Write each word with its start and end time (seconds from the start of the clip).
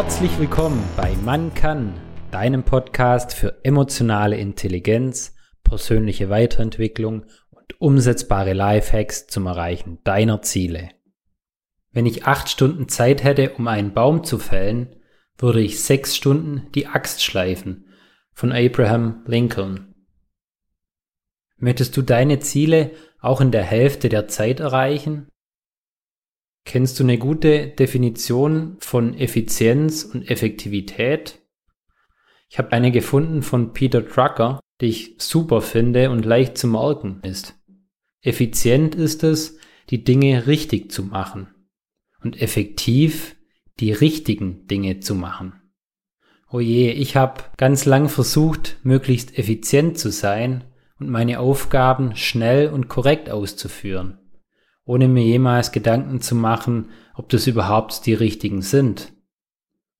Herzlich 0.00 0.38
willkommen 0.38 0.80
bei 0.96 1.16
Man 1.24 1.54
kann, 1.54 1.92
deinem 2.30 2.62
Podcast 2.62 3.34
für 3.34 3.64
emotionale 3.64 4.36
Intelligenz, 4.36 5.34
persönliche 5.64 6.30
Weiterentwicklung 6.30 7.24
und 7.50 7.80
umsetzbare 7.80 8.52
Lifehacks 8.52 9.26
zum 9.26 9.46
Erreichen 9.46 9.98
deiner 10.04 10.40
Ziele. 10.40 10.90
Wenn 11.90 12.06
ich 12.06 12.26
acht 12.26 12.48
Stunden 12.48 12.88
Zeit 12.88 13.24
hätte, 13.24 13.54
um 13.54 13.66
einen 13.66 13.92
Baum 13.92 14.22
zu 14.22 14.38
fällen, 14.38 14.94
würde 15.36 15.60
ich 15.60 15.82
sechs 15.82 16.14
Stunden 16.14 16.70
die 16.76 16.86
Axt 16.86 17.24
schleifen 17.24 17.88
von 18.32 18.52
Abraham 18.52 19.24
Lincoln. 19.26 19.96
Möchtest 21.56 21.96
du 21.96 22.02
deine 22.02 22.38
Ziele 22.38 22.92
auch 23.20 23.40
in 23.40 23.50
der 23.50 23.64
Hälfte 23.64 24.08
der 24.08 24.28
Zeit 24.28 24.60
erreichen? 24.60 25.26
Kennst 26.68 27.00
du 27.00 27.02
eine 27.02 27.16
gute 27.16 27.68
Definition 27.68 28.76
von 28.80 29.14
Effizienz 29.14 30.02
und 30.04 30.30
Effektivität? 30.30 31.40
Ich 32.50 32.58
habe 32.58 32.72
eine 32.72 32.92
gefunden 32.92 33.40
von 33.40 33.72
Peter 33.72 34.02
Drucker, 34.02 34.60
die 34.82 34.88
ich 34.88 35.14
super 35.16 35.62
finde 35.62 36.10
und 36.10 36.26
leicht 36.26 36.58
zu 36.58 36.66
merken 36.66 37.20
ist. 37.22 37.58
Effizient 38.20 38.94
ist 38.94 39.24
es, 39.24 39.56
die 39.88 40.04
Dinge 40.04 40.46
richtig 40.46 40.92
zu 40.92 41.04
machen 41.04 41.46
und 42.22 42.42
effektiv 42.42 43.36
die 43.80 43.92
richtigen 43.92 44.66
Dinge 44.66 45.00
zu 45.00 45.14
machen. 45.14 45.54
Oh 46.50 46.60
je, 46.60 46.90
ich 46.90 47.16
habe 47.16 47.44
ganz 47.56 47.86
lang 47.86 48.10
versucht, 48.10 48.76
möglichst 48.82 49.38
effizient 49.38 49.98
zu 49.98 50.10
sein 50.10 50.64
und 51.00 51.08
meine 51.08 51.40
Aufgaben 51.40 52.14
schnell 52.14 52.68
und 52.68 52.88
korrekt 52.88 53.30
auszuführen, 53.30 54.18
ohne 54.88 55.06
mir 55.06 55.22
jemals 55.22 55.70
Gedanken 55.70 56.22
zu 56.22 56.34
machen, 56.34 56.88
ob 57.14 57.28
das 57.28 57.46
überhaupt 57.46 58.06
die 58.06 58.14
richtigen 58.14 58.62
sind. 58.62 59.12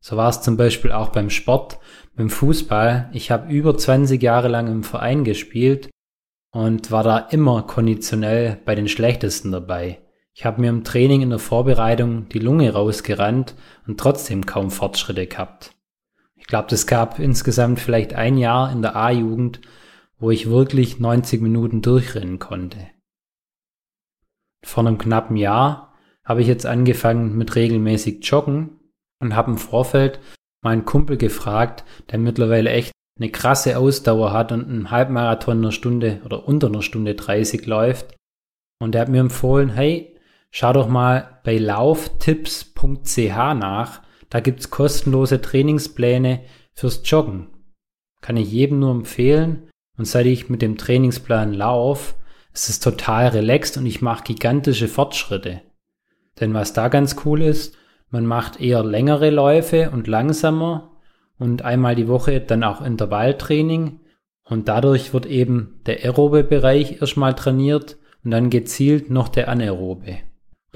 So 0.01 0.17
war 0.17 0.31
es 0.31 0.41
zum 0.41 0.57
Beispiel 0.57 0.93
auch 0.93 1.11
beim 1.11 1.29
Sport, 1.29 1.79
beim 2.17 2.31
Fußball. 2.31 3.11
Ich 3.13 3.31
habe 3.31 3.53
über 3.53 3.77
20 3.77 4.23
Jahre 4.23 4.49
lang 4.49 4.67
im 4.67 4.83
Verein 4.85 5.25
gespielt 5.25 5.91
und 6.53 6.91
war 6.91 7.05
da 7.05 7.19
immer 7.19 7.63
konditionell 7.65 8.59
bei 8.65 8.75
den 8.75 8.89
Schlechtesten 8.89 9.53
dabei. 9.53 9.99
Ich 10.33 10.47
habe 10.47 10.63
mir 10.63 10.71
im 10.71 10.85
Training 10.85 11.21
in 11.21 11.31
der 11.31 11.39
Vorbereitung 11.39 12.31
die 12.31 12.39
Lunge 12.39 12.73
rausgerannt 12.73 13.57
und 13.87 14.01
trotzdem 14.01 14.47
kaum 14.47 14.71
Fortschritte 14.71 15.27
gehabt. 15.27 15.73
Ich 16.35 16.47
glaube, 16.47 16.75
es 16.75 16.87
gab 16.87 17.19
insgesamt 17.19 17.79
vielleicht 17.79 18.15
ein 18.15 18.39
Jahr 18.39 18.73
in 18.73 18.81
der 18.81 18.97
A-Jugend, 18.97 19.61
wo 20.19 20.31
ich 20.31 20.49
wirklich 20.49 20.99
90 20.99 21.43
Minuten 21.43 21.83
durchrennen 21.83 22.39
konnte. 22.39 22.79
Vor 24.65 24.87
einem 24.87 24.99
knappen 24.99 25.37
Jahr 25.37 25.95
habe 26.25 26.43
ich 26.43 26.49
jetzt 26.49 26.67
angefangen 26.67 27.37
mit 27.37 27.55
regelmäßig 27.57 28.25
Joggen 28.27 28.79
und 29.21 29.35
habe 29.35 29.53
im 29.53 29.59
Vorfeld 29.59 30.21
meinen 30.63 30.85
Kumpel 30.85 31.17
gefragt, 31.17 31.85
der 32.11 32.19
mittlerweile 32.19 32.71
echt 32.71 32.93
eine 33.19 33.31
krasse 33.31 33.79
Ausdauer 33.79 34.33
hat 34.33 34.53
und 34.53 34.69
einen 34.69 34.91
Halbmarathon 34.91 35.59
einer 35.59 35.73
Stunde 35.73 36.21
oder 36.25 36.47
unter 36.47 36.69
einer 36.69 36.83
Stunde 36.83 37.15
30 37.15 37.67
läuft. 37.67 38.17
Und 38.81 38.95
er 38.95 39.03
hat 39.03 39.09
mir 39.09 39.21
empfohlen, 39.21 39.71
hey, 39.71 40.17
schau 40.51 40.73
doch 40.73 40.89
mal 40.89 41.41
bei 41.45 41.59
lauftipps.ch 41.59 43.37
nach. 43.57 44.03
Da 44.31 44.41
gibt's 44.41 44.71
kostenlose 44.71 45.41
Trainingspläne 45.41 46.43
fürs 46.75 47.03
Joggen. 47.05 47.49
Kann 48.21 48.37
ich 48.37 48.53
jedem 48.53 48.79
nur 48.79 48.93
empfehlen. 48.93 49.69
Und 49.97 50.05
seit 50.05 50.27
ich 50.27 50.49
mit 50.49 50.63
dem 50.63 50.77
Trainingsplan 50.77 51.55
lauf, 51.55 52.15
ist 52.59 52.69
es 52.69 52.81
total 52.81 53.29
relaxed 53.29 53.77
und 53.77 53.87
ich 53.87 54.03
mache 54.03 54.25
gigantische 54.25 54.89
Fortschritte. 54.89 55.61
Denn 56.41 56.55
was 56.55 56.73
da 56.73 56.89
ganz 56.89 57.17
cool 57.25 57.43
ist, 57.43 57.77
man 58.11 58.27
macht 58.27 58.61
eher 58.61 58.83
längere 58.83 59.31
Läufe 59.31 59.91
und 59.91 60.09
langsamer 60.09 60.91
und 61.39 61.63
einmal 61.63 61.95
die 61.95 62.09
Woche 62.09 62.41
dann 62.41 62.65
auch 62.65 62.81
Intervalltraining 62.81 64.01
und 64.43 64.67
dadurch 64.67 65.13
wird 65.13 65.27
eben 65.27 65.81
der 65.87 66.03
aerobe 66.05 66.43
Bereich 66.43 67.01
erstmal 67.01 67.35
trainiert 67.35 67.97
und 68.25 68.33
dann 68.33 68.51
gezielt 68.51 69.09
noch 69.09 69.29
der 69.29 69.49
anaerobe. 69.49 70.19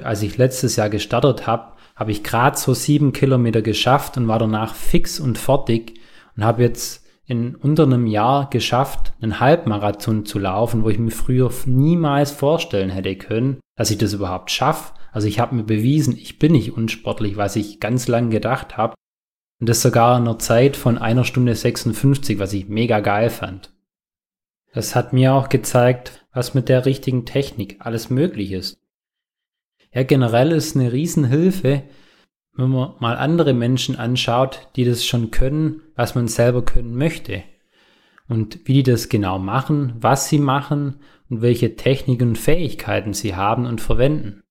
Als 0.00 0.22
ich 0.22 0.38
letztes 0.38 0.76
Jahr 0.76 0.88
gestartet 0.88 1.46
habe, 1.48 1.72
habe 1.96 2.12
ich 2.12 2.22
gerade 2.22 2.56
so 2.56 2.74
sieben 2.74 3.12
Kilometer 3.12 3.60
geschafft 3.60 4.16
und 4.16 4.28
war 4.28 4.38
danach 4.38 4.74
fix 4.74 5.18
und 5.18 5.36
fertig 5.36 5.94
und 6.36 6.44
habe 6.44 6.62
jetzt 6.62 7.01
in 7.26 7.54
unter 7.54 7.84
einem 7.84 8.06
Jahr 8.06 8.50
geschafft, 8.50 9.12
einen 9.20 9.40
Halbmarathon 9.40 10.26
zu 10.26 10.38
laufen, 10.38 10.84
wo 10.84 10.88
ich 10.88 10.98
mir 10.98 11.10
früher 11.10 11.50
niemals 11.66 12.32
vorstellen 12.32 12.90
hätte 12.90 13.16
können, 13.16 13.60
dass 13.76 13.90
ich 13.90 13.98
das 13.98 14.12
überhaupt 14.12 14.50
schaffe. 14.50 14.94
Also 15.12 15.28
ich 15.28 15.38
habe 15.38 15.54
mir 15.54 15.64
bewiesen, 15.64 16.16
ich 16.16 16.38
bin 16.38 16.52
nicht 16.52 16.72
unsportlich, 16.72 17.36
was 17.36 17.56
ich 17.56 17.80
ganz 17.80 18.08
lang 18.08 18.30
gedacht 18.30 18.76
habe. 18.76 18.94
Und 19.60 19.68
das 19.68 19.82
sogar 19.82 20.16
in 20.18 20.24
einer 20.24 20.38
Zeit 20.38 20.76
von 20.76 20.98
einer 20.98 21.24
Stunde 21.24 21.54
56, 21.54 22.38
was 22.38 22.52
ich 22.52 22.68
mega 22.68 23.00
geil 23.00 23.30
fand. 23.30 23.72
Das 24.72 24.96
hat 24.96 25.12
mir 25.12 25.34
auch 25.34 25.48
gezeigt, 25.48 26.26
was 26.32 26.54
mit 26.54 26.68
der 26.68 26.86
richtigen 26.86 27.26
Technik 27.26 27.76
alles 27.80 28.10
möglich 28.10 28.52
ist. 28.52 28.78
Ja, 29.92 30.02
generell 30.02 30.50
ist 30.52 30.74
eine 30.74 30.92
Riesenhilfe, 30.92 31.84
wenn 32.54 32.70
man 32.70 32.94
mal 33.00 33.16
andere 33.16 33.54
Menschen 33.54 33.96
anschaut, 33.96 34.68
die 34.76 34.84
das 34.84 35.04
schon 35.04 35.30
können, 35.30 35.82
was 35.96 36.14
man 36.14 36.28
selber 36.28 36.62
können 36.62 36.94
möchte. 36.94 37.42
Und 38.28 38.60
wie 38.66 38.74
die 38.74 38.82
das 38.82 39.08
genau 39.08 39.38
machen, 39.38 39.94
was 40.00 40.28
sie 40.28 40.38
machen 40.38 41.00
und 41.28 41.42
welche 41.42 41.76
Techniken 41.76 42.30
und 42.30 42.38
Fähigkeiten 42.38 43.14
sie 43.14 43.34
haben 43.34 43.66
und 43.66 43.80
verwenden. 43.80 44.42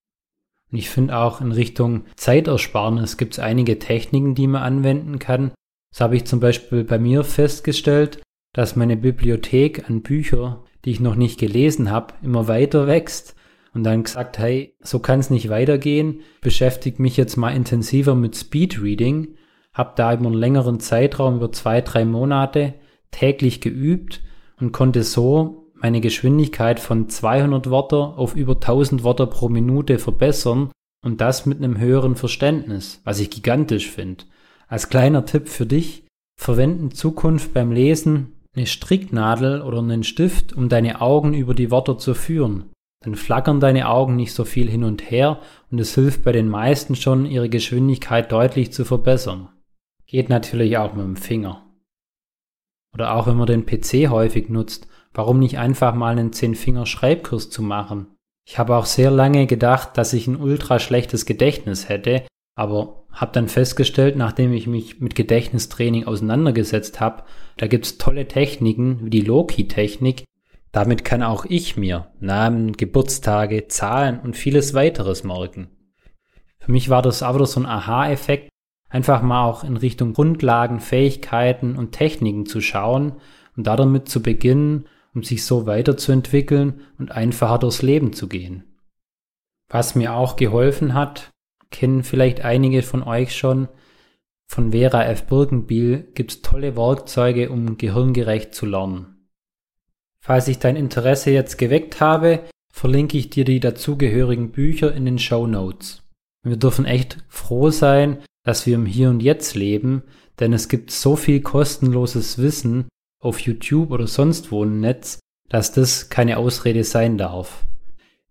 Und 0.71 0.77
ich 0.77 0.89
finde 0.89 1.17
auch 1.17 1.41
in 1.41 1.51
Richtung 1.51 2.05
Zeitersparnis 2.15 3.17
gibt 3.17 3.33
es 3.33 3.39
einige 3.39 3.79
Techniken, 3.79 4.35
die 4.35 4.47
man 4.47 4.63
anwenden 4.63 5.19
kann. 5.19 5.51
So 5.93 6.05
habe 6.05 6.15
ich 6.15 6.25
zum 6.25 6.39
Beispiel 6.39 6.83
bei 6.83 6.99
mir 6.99 7.23
festgestellt, 7.23 8.21
dass 8.53 8.75
meine 8.75 8.97
Bibliothek 8.97 9.89
an 9.89 10.01
Büchern, 10.01 10.59
die 10.85 10.91
ich 10.91 10.99
noch 10.99 11.15
nicht 11.15 11.39
gelesen 11.39 11.91
habe, 11.91 12.13
immer 12.21 12.47
weiter 12.47 12.87
wächst 12.87 13.35
und 13.73 13.83
dann 13.83 14.03
gesagt, 14.03 14.37
hey, 14.37 14.75
so 14.81 14.99
kann 14.99 15.19
es 15.19 15.29
nicht 15.29 15.49
weitergehen, 15.49 16.21
beschäftige 16.41 17.01
mich 17.01 17.17
jetzt 17.17 17.37
mal 17.37 17.55
intensiver 17.55 18.15
mit 18.15 18.35
Speedreading, 18.35 19.35
habe 19.73 19.93
da 19.95 20.13
über 20.13 20.25
einen 20.25 20.35
längeren 20.35 20.79
Zeitraum, 20.79 21.37
über 21.37 21.51
zwei, 21.51 21.81
drei 21.81 22.05
Monate 22.05 22.73
täglich 23.11 23.61
geübt 23.61 24.21
und 24.59 24.71
konnte 24.71 25.03
so 25.03 25.71
meine 25.73 26.01
Geschwindigkeit 26.01 26.79
von 26.79 27.09
200 27.09 27.69
Wörter 27.69 28.17
auf 28.17 28.35
über 28.35 28.53
1000 28.53 29.03
Wörter 29.03 29.27
pro 29.27 29.49
Minute 29.49 29.97
verbessern 29.99 30.71
und 31.03 31.21
das 31.21 31.45
mit 31.45 31.57
einem 31.57 31.79
höheren 31.79 32.15
Verständnis, 32.15 33.01
was 33.03 33.19
ich 33.19 33.31
gigantisch 33.31 33.89
finde. 33.89 34.25
Als 34.67 34.89
kleiner 34.89 35.25
Tipp 35.25 35.49
für 35.49 35.65
dich, 35.65 36.05
verwende 36.39 36.83
in 36.83 36.91
Zukunft 36.91 37.53
beim 37.53 37.71
Lesen 37.71 38.33
eine 38.55 38.67
Stricknadel 38.67 39.61
oder 39.61 39.79
einen 39.79 40.03
Stift, 40.03 40.53
um 40.53 40.69
deine 40.69 41.01
Augen 41.01 41.33
über 41.33 41.53
die 41.53 41.71
Wörter 41.71 41.97
zu 41.97 42.13
führen. 42.13 42.71
Dann 43.03 43.15
flackern 43.15 43.59
deine 43.59 43.89
Augen 43.89 44.15
nicht 44.15 44.33
so 44.33 44.45
viel 44.45 44.69
hin 44.69 44.83
und 44.83 45.09
her 45.09 45.41
und 45.71 45.79
es 45.79 45.95
hilft 45.95 46.23
bei 46.23 46.31
den 46.31 46.49
meisten 46.49 46.95
schon, 46.95 47.25
ihre 47.25 47.49
Geschwindigkeit 47.49 48.31
deutlich 48.31 48.71
zu 48.71 48.85
verbessern. 48.85 49.49
Geht 50.05 50.29
natürlich 50.29 50.77
auch 50.77 50.93
mit 50.93 51.03
dem 51.03 51.15
Finger. 51.15 51.65
Oder 52.93 53.15
auch 53.15 53.27
wenn 53.27 53.37
man 53.37 53.47
den 53.47 53.65
PC 53.65 54.09
häufig 54.09 54.49
nutzt, 54.49 54.87
warum 55.13 55.39
nicht 55.39 55.57
einfach 55.57 55.95
mal 55.95 56.11
einen 56.11 56.31
10-Finger-Schreibkurs 56.31 57.49
zu 57.49 57.63
machen? 57.63 58.07
Ich 58.47 58.59
habe 58.59 58.75
auch 58.75 58.85
sehr 58.85 59.09
lange 59.09 59.47
gedacht, 59.47 59.97
dass 59.97 60.13
ich 60.13 60.27
ein 60.27 60.35
ultra 60.35 60.77
schlechtes 60.77 61.25
Gedächtnis 61.25 61.89
hätte, 61.89 62.25
aber 62.55 63.05
habe 63.11 63.31
dann 63.33 63.47
festgestellt, 63.47 64.15
nachdem 64.15 64.53
ich 64.53 64.67
mich 64.67 64.99
mit 64.99 65.15
Gedächtnistraining 65.15 66.05
auseinandergesetzt 66.05 66.99
habe, 66.99 67.23
da 67.57 67.67
gibt's 67.67 67.97
tolle 67.97 68.27
Techniken 68.27 69.05
wie 69.05 69.09
die 69.09 69.21
Loki-Technik, 69.21 70.25
damit 70.71 71.03
kann 71.03 71.23
auch 71.23 71.45
ich 71.45 71.77
mir 71.77 72.11
Namen, 72.19 72.73
Geburtstage, 72.73 73.67
Zahlen 73.67 74.19
und 74.19 74.37
vieles 74.37 74.73
weiteres 74.73 75.23
merken. 75.23 75.69
Für 76.59 76.71
mich 76.71 76.89
war 76.89 77.01
das 77.01 77.23
aber 77.23 77.45
so 77.45 77.59
ein 77.59 77.65
Aha-Effekt, 77.65 78.49
einfach 78.89 79.21
mal 79.21 79.45
auch 79.45 79.63
in 79.63 79.77
Richtung 79.77 80.13
Grundlagen, 80.13 80.79
Fähigkeiten 80.79 81.75
und 81.75 81.91
Techniken 81.91 82.45
zu 82.45 82.61
schauen 82.61 83.13
und 83.57 83.67
damit 83.67 84.07
zu 84.07 84.21
beginnen, 84.21 84.87
um 85.13 85.23
sich 85.23 85.45
so 85.45 85.65
weiterzuentwickeln 85.65 86.81
und 86.97 87.11
einfacher 87.11 87.59
durchs 87.59 87.81
Leben 87.81 88.13
zu 88.13 88.27
gehen. 88.29 88.63
Was 89.67 89.95
mir 89.95 90.13
auch 90.13 90.35
geholfen 90.35 90.93
hat, 90.93 91.31
kennen 91.69 92.03
vielleicht 92.03 92.41
einige 92.41 92.81
von 92.83 93.03
euch 93.03 93.35
schon, 93.35 93.67
von 94.45 94.71
Vera 94.73 95.05
F. 95.05 95.27
Birkenbiel 95.27 96.11
gibt's 96.13 96.41
tolle 96.41 96.75
Werkzeuge, 96.75 97.49
um 97.49 97.77
gehirngerecht 97.77 98.53
zu 98.53 98.65
lernen. 98.65 99.10
Falls 100.23 100.47
ich 100.47 100.59
dein 100.59 100.75
Interesse 100.75 101.31
jetzt 101.31 101.57
geweckt 101.57 101.99
habe, 101.99 102.41
verlinke 102.71 103.17
ich 103.17 103.29
dir 103.29 103.43
die 103.43 103.59
dazugehörigen 103.59 104.51
Bücher 104.51 104.93
in 104.93 105.05
den 105.05 105.19
Show 105.19 105.47
Notes. 105.47 106.03
Wir 106.43 106.57
dürfen 106.57 106.85
echt 106.85 107.17
froh 107.27 107.71
sein, 107.71 108.19
dass 108.43 108.65
wir 108.65 108.75
im 108.75 108.85
Hier 108.85 109.09
und 109.09 109.21
Jetzt 109.21 109.55
leben, 109.55 110.03
denn 110.39 110.53
es 110.53 110.69
gibt 110.69 110.91
so 110.91 111.15
viel 111.15 111.41
kostenloses 111.41 112.37
Wissen 112.37 112.87
auf 113.19 113.39
YouTube 113.39 113.91
oder 113.91 114.07
sonst 114.07 114.51
wo 114.51 114.63
im 114.63 114.79
Netz, 114.79 115.19
dass 115.49 115.71
das 115.71 116.09
keine 116.09 116.37
Ausrede 116.37 116.83
sein 116.83 117.17
darf. 117.17 117.65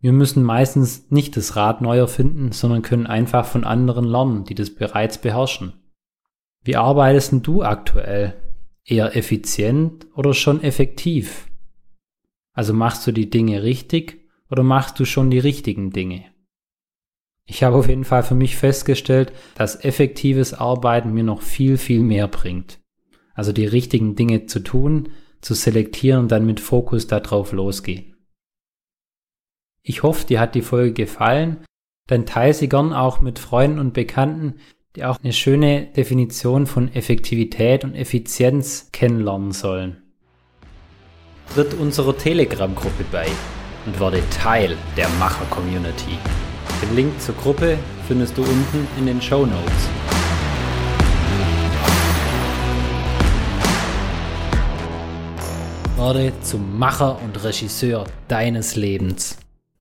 Wir 0.00 0.12
müssen 0.12 0.42
meistens 0.42 1.10
nicht 1.10 1.36
das 1.36 1.56
Rad 1.56 1.82
neu 1.82 1.98
erfinden, 1.98 2.52
sondern 2.52 2.82
können 2.82 3.06
einfach 3.06 3.44
von 3.44 3.64
anderen 3.64 4.04
lernen, 4.04 4.44
die 4.44 4.54
das 4.54 4.74
bereits 4.74 5.18
beherrschen. 5.18 5.74
Wie 6.64 6.76
arbeitest 6.76 7.34
du 7.42 7.62
aktuell? 7.62 8.34
Eher 8.84 9.14
effizient 9.14 10.06
oder 10.14 10.32
schon 10.32 10.62
effektiv? 10.62 11.49
Also 12.60 12.74
machst 12.74 13.06
du 13.06 13.12
die 13.12 13.30
Dinge 13.30 13.62
richtig 13.62 14.20
oder 14.50 14.62
machst 14.62 15.00
du 15.00 15.06
schon 15.06 15.30
die 15.30 15.38
richtigen 15.38 15.92
Dinge? 15.92 16.26
Ich 17.46 17.62
habe 17.62 17.76
auf 17.76 17.88
jeden 17.88 18.04
Fall 18.04 18.22
für 18.22 18.34
mich 18.34 18.54
festgestellt, 18.54 19.32
dass 19.54 19.82
effektives 19.82 20.52
Arbeiten 20.52 21.14
mir 21.14 21.24
noch 21.24 21.40
viel, 21.40 21.78
viel 21.78 22.02
mehr 22.02 22.28
bringt. 22.28 22.78
Also 23.32 23.52
die 23.52 23.64
richtigen 23.64 24.14
Dinge 24.14 24.44
zu 24.44 24.60
tun, 24.60 25.08
zu 25.40 25.54
selektieren 25.54 26.20
und 26.20 26.32
dann 26.32 26.44
mit 26.44 26.60
Fokus 26.60 27.06
darauf 27.06 27.52
losgehen. 27.52 28.14
Ich 29.82 30.02
hoffe, 30.02 30.26
dir 30.26 30.38
hat 30.38 30.54
die 30.54 30.60
Folge 30.60 30.92
gefallen, 30.92 31.64
dann 32.08 32.26
teile 32.26 32.52
sie 32.52 32.68
gern 32.68 32.92
auch 32.92 33.22
mit 33.22 33.38
Freunden 33.38 33.78
und 33.78 33.94
Bekannten, 33.94 34.56
die 34.96 35.06
auch 35.06 35.18
eine 35.22 35.32
schöne 35.32 35.86
Definition 35.96 36.66
von 36.66 36.92
Effektivität 36.92 37.84
und 37.84 37.94
Effizienz 37.94 38.90
kennenlernen 38.92 39.52
sollen. 39.52 39.99
Tritt 41.54 41.74
unserer 41.74 42.16
Telegram-Gruppe 42.16 43.04
bei 43.10 43.26
und 43.84 43.98
werde 43.98 44.22
Teil 44.30 44.76
der 44.96 45.08
Macher-Community. 45.18 46.16
Den 46.80 46.94
Link 46.94 47.20
zur 47.20 47.34
Gruppe 47.34 47.76
findest 48.06 48.38
du 48.38 48.42
unten 48.42 48.86
in 48.96 49.06
den 49.06 49.20
Show 49.20 49.44
Notes. 49.44 49.88
Werde 55.96 56.32
zum 56.40 56.78
Macher 56.78 57.20
und 57.20 57.42
Regisseur 57.42 58.04
deines 58.28 58.76
Lebens. 58.76 59.39